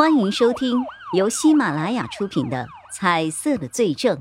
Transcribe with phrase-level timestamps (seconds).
[0.00, 4.16] 欢迎收听由喜马拉雅出品的《彩色的罪证》，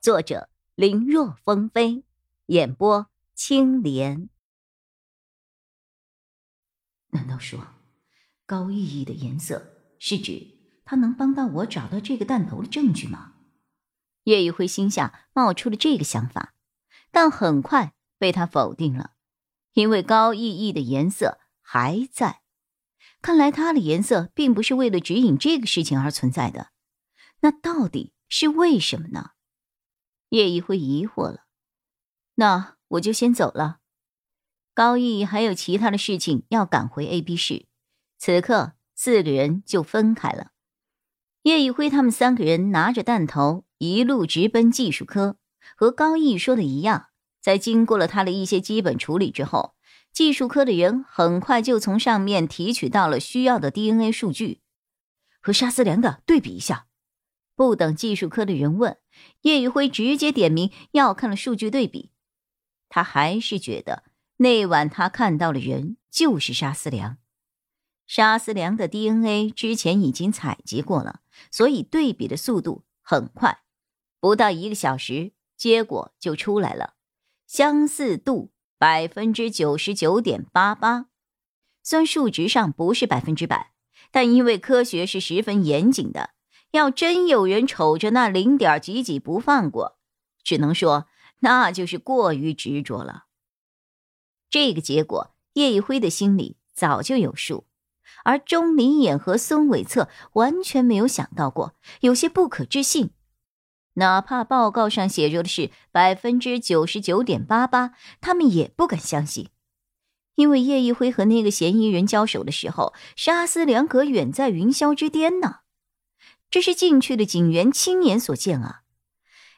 [0.00, 2.04] 作者林若风飞，
[2.46, 4.28] 演播青莲。
[7.10, 7.58] 难道说
[8.46, 13.32] 高意义的颜色是指他能帮到我找到这个弹头的证据吗？
[14.22, 16.54] 叶一辉心下冒出了这个想法，
[17.10, 19.14] 但很快被他否定了，
[19.72, 22.42] 因为高意义的颜色还在。
[23.20, 26.70] 看来它的颜色并不是为了指引这个事情而存在的，
[27.40, 29.30] 那到底是为什么呢？
[30.28, 31.46] 叶一辉疑惑了。
[32.36, 33.78] 那我就先走了。
[34.72, 37.66] 高毅还有其他的事情要赶回 A、B 市，
[38.18, 40.52] 此刻四个人就分开了。
[41.42, 45.38] 叶一辉他们三个人拿着弹头一路直奔技术科，
[45.76, 47.08] 和高毅说的一样，
[47.40, 49.74] 在经过了他的一些基本处理之后。
[50.12, 54.60] 技术科的人很快就从上面提取到了需要的 DNA 数据，
[55.40, 56.86] 和沙思良的对比一下。
[57.54, 58.98] 不等技术科的人问，
[59.42, 62.12] 叶宇辉直接点名要看了数据对比。
[62.88, 64.04] 他还是觉得
[64.38, 67.18] 那晚他看到的人就是沙思良。
[68.06, 71.20] 沙思良的 DNA 之前已经采集过了，
[71.50, 73.60] 所以对比的速度很快，
[74.20, 76.94] 不到一个小时，结果就出来了，
[77.46, 78.52] 相似度。
[78.78, 81.06] 百分之九十九点八八，
[81.82, 83.72] 虽然数值上不是百分之百，
[84.12, 86.30] 但因为科学是十分严谨的，
[86.70, 89.98] 要真有人瞅着那零点几几不放过，
[90.44, 91.08] 只能说
[91.40, 93.24] 那就是过于执着了。
[94.48, 97.66] 这个结果，叶一辉的心里早就有数，
[98.24, 103.10] 而钟离眼和孙伟策完全没有想到过，有些不可置信。
[103.98, 109.50] 哪怕报告上写着的是百分之九十九点八八，他们也不敢相信，
[110.36, 115.60] 因为叶一辉和那个嫌疑人交手的时候，沙思良可远在云霄之巅呢。
[116.48, 118.82] 这是进去的警员亲眼所见啊！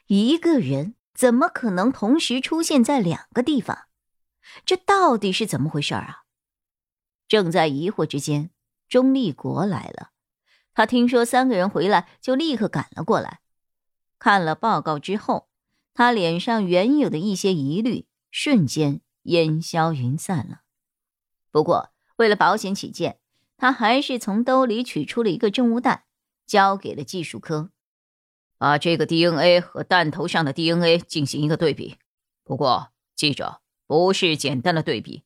[0.07, 3.85] 一个人怎么可能同时出现在两个地方？
[4.65, 6.23] 这到底是怎么回事啊？
[7.27, 8.49] 正在疑惑之间，
[8.89, 10.09] 钟立国来了。
[10.73, 13.40] 他听说三个人回来，就立刻赶了过来。
[14.23, 15.49] 看了报告之后，
[15.95, 20.61] 他脸上原有的一些疑虑瞬间烟消云散了。
[21.49, 23.17] 不过，为了保险起见，
[23.57, 26.05] 他还是从兜里取出了一个证物袋，
[26.45, 27.71] 交给了技术科，
[28.59, 31.97] 把这个 DNA 和弹头上的 DNA 进行一个对比。
[32.43, 35.23] 不过，记着，不是简单的对比。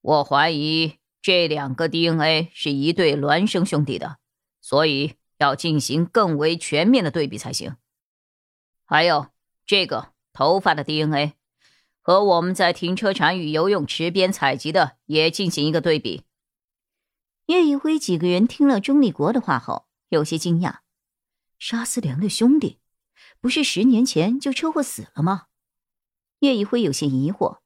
[0.00, 4.18] 我怀疑这两个 DNA 是一对孪生兄弟的，
[4.60, 7.74] 所以要进行更为全面的对比才行。
[8.84, 9.28] 还有
[9.64, 11.34] 这个头发的 DNA，
[12.00, 16.24] 和我们在停车场与游泳池边采集的也进行一个对比。
[17.46, 20.78] 叶一辉几个人听了钟立国的话后，有些惊讶：
[21.58, 22.78] 沙思良的兄弟，
[23.40, 25.46] 不是十年前就车祸死了吗？
[26.40, 27.60] 叶一辉有些疑惑，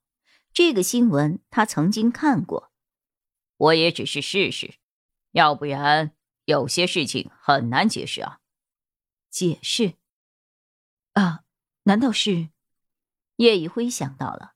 [0.52, 2.72] 这个新闻他曾经看过。
[3.56, 4.74] 我也只是试试，
[5.32, 6.12] 要不然
[6.44, 8.38] 有些事情很难解释啊。
[9.30, 9.97] 解释。
[11.18, 11.42] 啊，
[11.82, 12.50] 难道是？
[13.36, 14.52] 叶一辉想到了，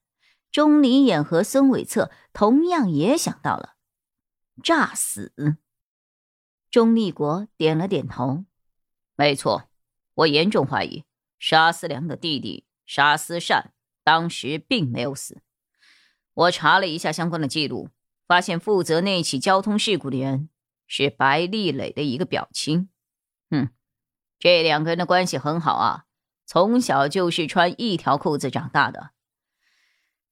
[0.52, 3.74] 钟离眼和孙伟策同样也想到了，
[4.62, 5.32] 诈死。
[6.70, 8.44] 钟立国点了点头，
[9.16, 9.68] 没错，
[10.14, 11.04] 我严重怀疑
[11.36, 13.74] 沙思良的弟弟沙思善
[14.04, 15.42] 当时并没有死。
[16.32, 17.88] 我查了一下相关的记录，
[18.28, 20.48] 发现负责那起交通事故的人
[20.86, 22.88] 是白丽磊的一个表亲。
[23.50, 23.70] 哼，
[24.38, 26.04] 这两个人的关系很好啊。
[26.52, 29.12] 从小就是穿一条裤子长大的。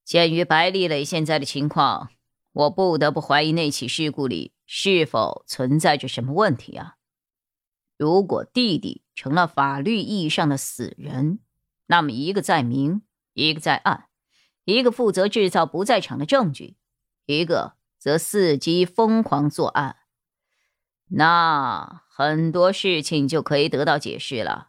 [0.05, 2.11] 鉴于白丽磊现在的情况，
[2.53, 6.97] 我不得不怀疑那起事故里是否存在着什么问题啊！
[7.97, 11.39] 如果弟弟成了法律意义上的死人，
[11.87, 13.01] 那么一个在明，
[13.33, 14.09] 一个在暗，
[14.65, 16.77] 一个负责制造不在场的证据，
[17.25, 19.97] 一个则伺机疯狂作案，
[21.09, 24.67] 那很多事情就可以得到解释了。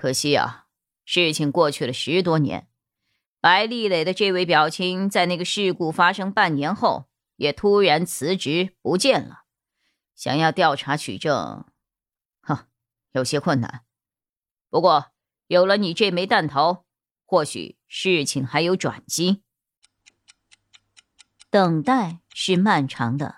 [0.00, 0.64] 可惜啊，
[1.04, 2.66] 事情过去了十多年，
[3.38, 9.42] 白丽磊的这位表亲在那个事故发生半年后也突然辞职不见了。
[10.14, 11.66] 想要调查取证，
[12.40, 12.60] 哼，
[13.12, 13.82] 有些困难。
[14.70, 15.08] 不过
[15.48, 16.86] 有了你这枚弹头，
[17.26, 19.42] 或许事情还有转机。
[21.50, 23.36] 等待是漫长的，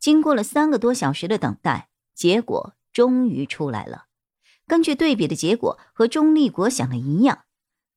[0.00, 4.06] 经过了三个多小时的等待，结果终于出来了。
[4.72, 7.44] 根据对比的结果和钟立国想的一样，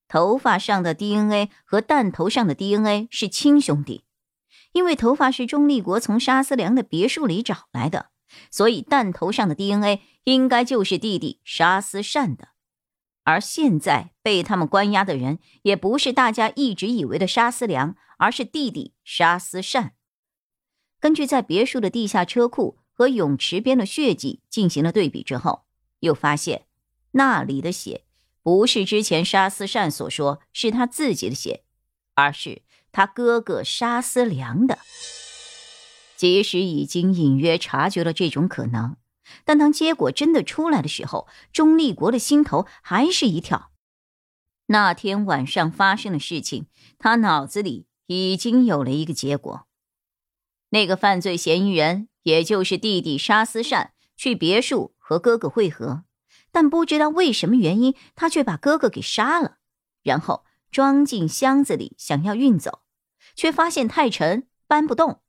[0.10, 4.04] 头发上的 DNA 和弹头上的 DNA 是亲兄弟，
[4.74, 8.08] 因为头发是钟立国从沙思良的别墅里找来的，
[8.52, 12.50] 所以弹头上的 DNA 应该就是弟弟沙思善的。
[13.24, 19.94] 而现在被他们关押的人，也不是大家一直以为的沙思良，而是弟弟沙思善。
[21.00, 25.65] 根据在别墅的地下车库和泳池边的血迹进行了对比之后，
[26.06, 26.66] 又发现
[27.12, 28.06] 那里的血
[28.42, 31.64] 不是之前沙思善所说是他自己的血，
[32.14, 32.62] 而是
[32.92, 34.80] 他哥哥沙思良的。
[36.16, 38.96] 即使已经隐约察觉了这种可能。
[39.44, 43.72] 但当结果真的出来的时候，钟立国的心头还是一跳。
[44.68, 46.68] 那天晚上发生的事情，
[47.00, 49.68] 他脑子里已经有了一个结果：
[50.70, 56.04] 那个犯罪嫌疑人，也就是弟弟沙思善，去别墅和哥哥会合，
[56.52, 59.60] 但不知道为什么原因，他却把哥哥给杀了，
[60.02, 62.82] 然后装进箱子里想要运走，
[63.36, 65.22] 却发现太沉，搬不动。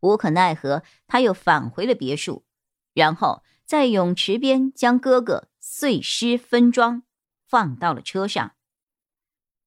[0.00, 2.44] 无可奈何，他又返回了别墅。
[2.92, 7.04] 然后在泳池边将哥哥碎尸分装，
[7.48, 8.52] 放到了车上。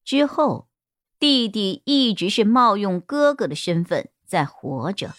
[0.03, 0.69] 之后，
[1.17, 5.15] 弟弟一直是冒用哥哥的身份在活着。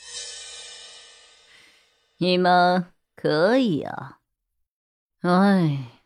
[2.19, 4.20] 你们可以啊。
[5.20, 6.02] 哎，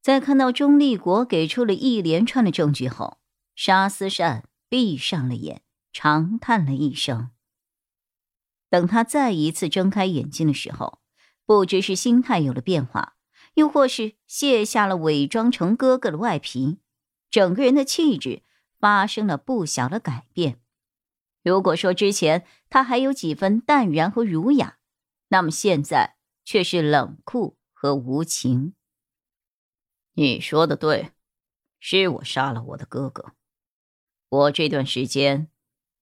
[0.00, 3.18] 在看到钟立国给出了一连串的证据后，
[3.54, 5.62] 沙思善闭上了眼，
[5.92, 7.30] 长叹了一声。
[8.70, 11.00] 等他再一次睁开眼睛的时候，
[11.44, 13.16] 不知是心态有了变化，
[13.54, 16.78] 又或是卸下了伪装成哥哥的外皮，
[17.30, 18.42] 整个人的气质
[18.78, 20.58] 发生了不小的改变。
[21.44, 24.78] 如果说之前他还有几分淡然和儒雅，
[25.32, 28.74] 那么现在却是冷酷和无情。
[30.12, 31.12] 你说的对，
[31.80, 33.32] 是我杀了我的哥哥。
[34.28, 35.50] 我这段时间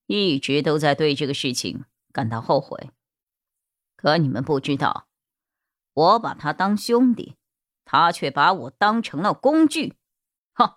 [0.07, 1.85] 一直都在对这个事情。
[2.13, 2.91] 感到后悔，
[3.95, 5.07] 可你们不知道，
[5.93, 7.37] 我把他当兄弟，
[7.85, 9.95] 他却把我当成了工具。
[10.55, 10.75] 哼，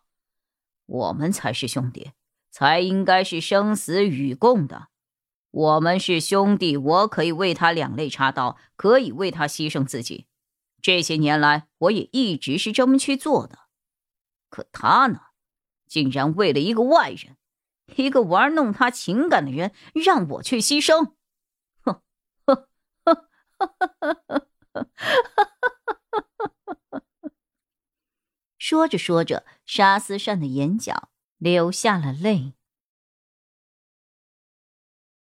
[0.86, 2.12] 我们才是兄弟，
[2.52, 4.90] 才应该是生死与共的。
[5.54, 10.26] 我们是兄弟，我可以为他两肋插刀，可以为他牺牲自己。
[10.82, 13.60] 这些年来，我也一直是这么去做的。
[14.50, 15.20] 可他呢，
[15.86, 17.38] 竟然为了一个外人，
[17.96, 21.12] 一个玩弄他情感的人，让我去牺牲。
[28.58, 32.56] 说着说着，沙思善的眼角流下了泪。